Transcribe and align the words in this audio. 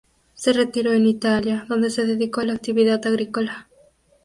Se 0.33 0.51
retiró 0.51 0.93
en 0.93 1.05
Italia, 1.05 1.67
donde 1.69 1.91
se 1.91 2.05
dedicó 2.07 2.41
a 2.41 2.45
la 2.45 2.53
actividad 2.53 3.05
agrícola. 3.05 3.67